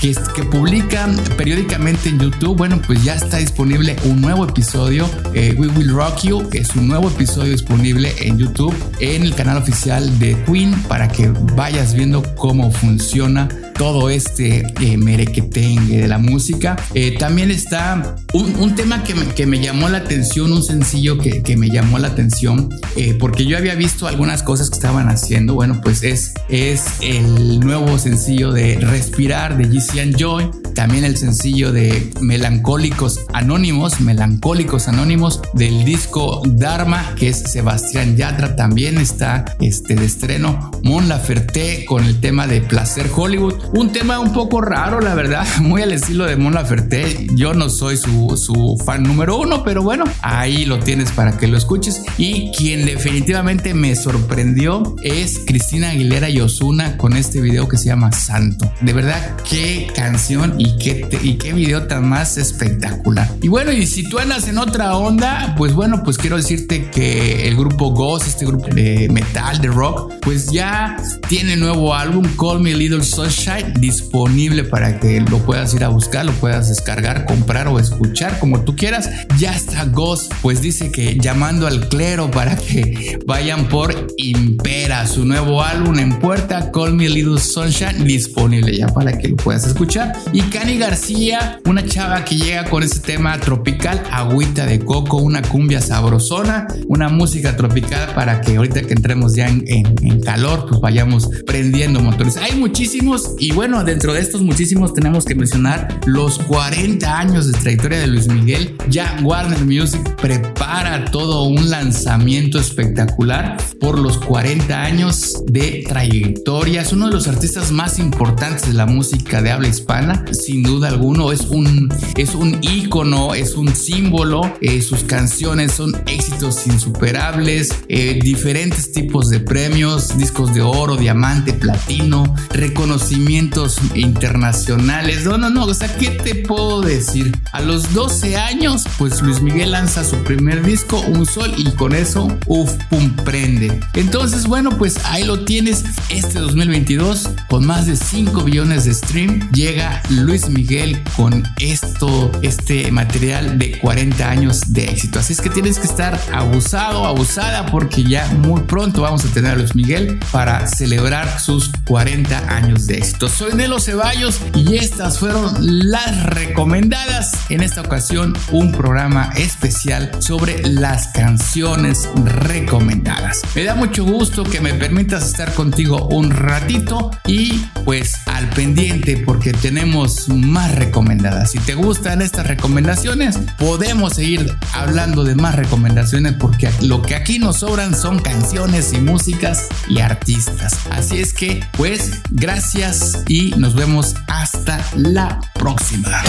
que, 0.02 0.16
que 0.36 0.44
publican 0.44 1.16
periódicamente 1.38 2.10
en 2.10 2.20
YouTube. 2.20 2.58
Bueno, 2.58 2.82
pues 2.86 3.04
ya 3.04 3.16
está 3.16 3.38
disponible 3.38 3.96
un 4.06 4.22
nuevo 4.22 4.46
episodio. 4.46 5.10
Eh, 5.34 5.56
We 5.58 5.68
Will 5.68 5.94
Rock 5.94 6.24
You. 6.24 6.50
Es 6.54 6.76
un 6.76 6.88
nuevo 6.88 7.10
episodio 7.10 7.52
disponible 7.52 8.14
en 8.20 8.38
YouTube 8.38 8.76
en 9.00 9.24
el 9.24 9.36
canal 9.36 9.58
oficial 9.58 10.20
de 10.20 10.38
Queen 10.46 10.74
para 10.84 11.08
que 11.08 11.30
vayas 11.56 11.94
viendo 11.94 12.24
cómo 12.36 12.72
funciona 12.72 13.48
todo 13.74 14.10
este 14.10 14.66
eh, 14.82 14.98
merequetengue 14.98 15.98
de 15.98 16.08
la 16.08 16.18
música. 16.18 16.76
Eh, 16.94 17.18
también 17.18 17.52
está 17.52 18.16
un, 18.34 18.76
tema 18.76 19.04
que 19.04 19.16
me, 19.16 19.26
que 19.28 19.46
me, 19.46 19.60
llamó 19.60 19.90
la 19.90 20.00
atención, 20.00 20.52
un 20.52 20.64
sencillo 20.64 21.18
que, 21.18 21.44
que 21.44 21.58
me 21.58 21.70
llamó 21.70 22.00
la 22.00 22.10
atención, 22.10 22.70
eh, 22.96 23.16
porque 23.20 23.46
yo 23.46 23.58
había 23.58 23.76
visto 23.76 24.08
algunas 24.08 24.44
cosas 24.44 24.70
que 24.70 24.76
estaban 24.76 25.10
haciendo. 25.10 25.54
Bueno, 25.54 25.82
pues 25.84 26.04
es, 26.04 26.34
es 26.50 26.84
el 27.02 27.60
nuevo 27.60 27.98
sencillo 27.98 28.52
de 28.52 28.76
Respirar 28.80 29.58
de 29.58 29.66
GC 29.66 30.16
Joy, 30.18 30.50
también 30.74 31.04
el 31.04 31.18
sencillo 31.18 31.72
de 31.72 32.12
Melancólicos 32.22 33.22
Anónimos, 33.34 34.00
Melancólicos 34.02 34.88
Anónimos 34.88 35.42
del 35.54 35.86
disco 35.86 36.42
Dharma, 36.46 37.16
que 37.16 37.30
es 37.30 37.38
Sebastián 37.38 38.18
Yatra, 38.18 38.56
también 38.56 38.98
está 38.98 39.46
este 39.60 39.96
de 39.96 40.06
estreno. 40.06 40.72
Mon 40.84 41.08
Laferte 41.08 41.86
con 41.86 42.04
el 42.04 42.20
tema 42.20 42.48
de 42.48 42.62
Placer 42.62 43.10
Hollywood, 43.16 43.56
un 43.74 43.92
tema 43.92 44.20
un 44.20 44.34
poco 44.34 44.62
raro, 44.62 45.02
la 45.02 45.16
verdad, 45.16 45.46
muy 45.62 45.82
al 45.82 45.92
estilo 45.92 46.26
de 46.26 46.36
Mon 46.36 46.54
Laferte. 46.54 47.28
Yo 47.36 47.54
no 47.54 47.70
soy 47.70 47.98
su, 47.98 48.38
su 48.38 48.82
fan 48.86 49.04
número 49.04 49.38
uno, 49.38 49.64
pero 49.64 49.84
bueno, 49.84 50.06
ahí 50.22 50.66
lo 50.66 50.80
tienes 50.80 51.12
para 51.12 51.38
que 51.38 51.48
lo 51.48 51.58
escuches. 51.58 52.04
Y 52.18 52.52
quien 52.52 52.86
definitivamente 52.86 53.74
me 53.74 53.96
sorprendió 53.96 54.96
es 55.04 55.40
Cristina 55.46 55.90
Aguilera 55.90 56.30
y 56.30 56.40
Osuna 56.40 56.98
con 56.98 57.16
este 57.16 57.42
video 57.42 57.68
que 57.68 57.78
se 57.78 57.86
llama 57.86 58.12
Santo. 58.12 58.72
De 58.82 58.94
verdad, 58.94 59.36
qué 59.48 59.92
canción 59.96 60.56
y 60.62 60.78
qué, 60.78 61.08
y 61.24 61.34
qué 61.36 61.54
video 61.54 61.88
tan 61.88 62.08
más 62.08 62.38
espectacular. 62.38 63.28
Y 63.42 63.48
bueno, 63.48 63.72
y 63.72 63.88
si 63.88 64.08
tú 64.08 64.20
andas 64.20 64.48
en 64.48 64.60
otra 64.60 64.96
onda, 64.96 65.56
pues 65.58 65.74
bueno, 65.74 66.04
pues 66.04 66.20
quiero 66.20 66.38
decirte 66.38 66.92
que 66.92 67.48
el 67.48 67.56
grupo 67.56 67.90
Ghost, 67.92 68.28
este 68.28 68.46
grupo 68.46 68.68
de 68.68 69.10
metal, 69.10 69.60
de 69.60 69.70
rock, 69.70 70.14
pues 70.22 70.52
ya 70.52 70.98
tiene 71.28 71.56
nuevo 71.56 71.96
álbum, 71.96 72.28
Call 72.40 72.60
Me 72.60 72.76
Little 72.76 73.04
Sunshine, 73.04 73.74
disponible 73.80 74.64
para 74.64 75.00
que 75.00 75.20
lo 75.22 75.40
puedas 75.40 75.74
ir 75.74 75.84
a 75.84 75.88
buscar, 75.88 76.26
lo 76.26 76.32
puedas 76.34 76.70
descargar, 76.70 77.26
comprar 77.26 77.68
o 77.68 77.80
escuchar 77.80 78.38
como 78.38 78.62
tú 78.62 78.76
quieras. 78.76 79.10
Ya 79.40 79.56
está 79.56 79.86
Ghost, 79.86 80.32
pues 80.44 80.62
dice 80.62 80.92
que 80.92 81.18
llamando 81.20 81.66
al 81.66 81.90
clero 81.90 82.30
para 82.30 82.56
que 82.56 83.18
vayan 83.26 83.68
por 83.68 84.08
Impera, 84.18 85.08
su 85.08 85.26
nuevo 85.26 85.64
álbum 85.64 85.98
en 85.98 86.20
puerta, 86.20 86.72
Call 86.72 86.94
Me 86.94 87.10
Little 87.10 87.40
Sunshine, 87.40 88.04
disponible 88.04 88.78
ya 88.78 88.88
para 88.90 89.18
que 89.18 89.30
lo 89.30 89.38
puedas 89.38 89.66
escuchar. 89.66 90.14
Y 90.34 90.51
Cani 90.52 90.78
García, 90.78 91.62
una 91.66 91.86
chava 91.86 92.26
que 92.26 92.36
llega 92.36 92.66
con 92.66 92.84
ese 92.84 93.00
tema 93.00 93.40
tropical, 93.40 94.04
agüita 94.12 94.66
de 94.66 94.80
coco, 94.80 95.16
una 95.18 95.42
cumbia 95.42 95.80
sabrosona, 95.80 96.68
una 96.88 97.08
música 97.08 97.56
tropical 97.56 98.14
para 98.14 98.42
que 98.42 98.58
ahorita 98.58 98.82
que 98.82 98.94
entremos 98.94 99.34
ya 99.34 99.48
en, 99.48 100.22
calor, 100.22 100.66
pues 100.68 100.82
vayamos 100.82 101.30
prendiendo 101.48 102.02
motores. 102.02 102.36
Hay 102.36 102.58
muchísimos 102.58 103.36
y 103.40 103.54
bueno, 103.54 103.84
dentro 103.86 104.14
de 104.14 104.20
estos 104.20 104.42
muchísimos 104.42 104.94
tenemos 104.94 105.24
que 105.24 105.36
mencionar 105.36 106.02
los 106.06 106.38
40 106.40 107.18
años 107.18 107.50
de 107.50 107.58
trayectoria 107.58 108.00
de 108.00 108.08
Luis 108.08 108.28
Miguel. 108.28 108.76
Ya 108.90 109.18
Warner 109.24 109.66
Music 109.66 110.02
prepara 110.18 111.06
todo 111.06 111.44
un 111.44 111.70
lanzamiento 111.70 112.60
espectacular 112.60 113.56
por 113.80 113.98
los 113.98 114.18
40 114.18 114.84
años 114.84 115.44
de 115.48 115.86
trayectoria. 115.88 116.82
Es 116.82 116.92
uno 116.92 117.08
de 117.08 117.14
los 117.14 117.30
artistas 117.30 117.72
más 117.72 118.00
importantes 118.00 118.68
de 118.68 118.74
la 118.74 118.86
música 118.86 119.42
de 119.42 119.52
habla 119.52 119.70
hispana, 119.70 120.26
sin 120.42 120.64
duda 120.64 120.90
alguno. 120.90 121.32
Es 121.32 121.42
un, 121.42 121.94
es 122.18 122.36
un 122.36 122.58
ícono, 122.62 123.34
es 123.34 123.56
un 123.56 123.76
símbolo. 123.76 124.42
Eh, 124.62 124.82
sus 124.82 125.04
canciones 125.04 125.74
son 125.74 125.96
éxitos 126.08 126.68
insuperables, 126.68 127.76
eh, 127.88 128.20
diferentes 128.22 128.92
tipos 128.92 129.30
de 129.30 129.40
premios, 129.40 130.18
discos 130.18 130.54
de 130.54 130.62
oro, 130.62 130.98
diamante, 130.98 131.54
platino, 131.54 132.36
reconocimientos 132.52 133.78
internacionales. 133.96 135.26
No, 135.26 135.38
no, 135.38 135.50
no. 135.50 135.66
O 135.66 135.74
sea, 135.74 135.96
¿qué 135.96 136.10
te 136.10 136.36
puedo 136.36 136.82
decir? 136.82 137.32
A 137.54 137.62
los 137.62 137.94
12 137.94 138.38
años, 138.38 138.86
pues 138.98 139.22
Luis 139.22 139.42
Miguel 139.42 139.72
lanza 139.72 140.04
su 140.04 140.18
primer 140.24 140.64
disco, 140.64 141.00
Un 141.02 141.26
Sol, 141.26 141.54
y 141.58 141.70
con 141.72 141.94
eso, 141.94 142.28
uff, 142.48 142.72
pum, 142.90 143.16
prende. 143.24 143.80
Entonces, 143.94 144.48
bueno, 144.48 144.78
pues 144.78 145.00
ahí 145.06 145.24
lo 145.24 145.46
tienes. 145.46 145.84
Este 146.10 146.40
2022, 146.40 147.30
con 147.50 147.66
más 147.66 147.86
de 147.86 147.96
5 147.96 148.44
billones 148.44 148.86
de 148.86 148.94
stream, 148.94 149.52
llega 149.52 150.02
Luis 150.10 150.31
Miguel 150.32 151.04
con 151.18 151.44
esto, 151.60 152.32
este 152.42 152.90
material 152.90 153.60
de 153.60 153.78
40 153.80 154.30
años 154.30 154.62
de 154.72 154.86
éxito. 154.86 155.20
Así 155.20 155.34
es 155.34 155.42
que 155.42 155.50
tienes 155.50 155.78
que 155.78 155.88
estar 155.88 156.18
abusado, 156.32 157.06
abusada, 157.06 157.66
porque 157.66 158.02
ya 158.04 158.26
muy 158.38 158.62
pronto 158.62 159.02
vamos 159.02 159.26
a 159.26 159.28
tener 159.28 159.52
a 159.52 159.56
Luis 159.56 159.76
Miguel 159.76 160.20
para 160.32 160.68
celebrar 160.68 161.38
sus 161.38 161.70
40 161.86 162.50
años 162.50 162.88
de 162.88 163.00
éxito. 163.00 163.28
Soy 163.28 163.56
Nelo 163.56 163.82
Ceballos 163.82 164.40
y 164.56 164.78
estas 164.78 165.20
fueron 165.20 165.54
las 165.60 166.24
recomendadas. 166.28 167.34
En 167.50 167.62
esta 167.62 167.82
ocasión, 167.82 168.34
un 168.54 168.72
programa 168.72 169.34
especial 169.36 170.12
sobre 170.20 170.66
las 170.66 171.10
canciones 171.10 172.08
recomendadas. 172.24 173.42
Me 173.54 173.66
da 173.66 173.76
mucho 173.76 174.06
gusto 174.06 174.46
que 174.46 174.62
me 174.62 174.74
permitas 174.76 175.26
estar 175.26 175.54
contigo 175.54 176.08
un 176.08 176.32
ratito 176.32 177.12
y 177.28 177.66
pues 177.84 178.16
al 178.28 178.48
pendiente 178.52 179.18
porque 179.26 179.52
tenemos 179.52 180.21
más 180.30 180.76
recomendadas. 180.76 181.52
Si 181.52 181.60
te 181.60 181.76
gustan 181.76 182.22
estas 182.22 182.48
recomendaciones, 182.48 183.38
podemos 183.58 184.14
seguir 184.14 184.56
hablando 184.74 185.24
de 185.24 185.36
más 185.36 185.56
recomendaciones 185.56 186.34
porque 186.34 186.70
lo 186.82 187.02
que 187.02 187.16
aquí 187.16 187.40
nos 187.40 187.58
sobran 187.58 187.96
son 187.96 188.20
canciones 188.20 188.94
y 188.94 189.00
músicas 189.00 189.68
y 189.88 190.00
artistas. 190.00 190.78
Así 190.90 191.20
es 191.20 191.34
que 191.34 191.64
pues 191.78 192.22
gracias 192.30 193.24
y 193.28 193.52
nos 193.58 193.76
vemos 193.76 194.16
hasta 194.28 194.84
la 194.96 195.40
próxima. 195.54 196.22